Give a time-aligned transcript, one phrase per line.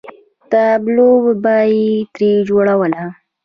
[0.51, 1.09] تابلو
[1.43, 3.03] به یې ترې جوړوله.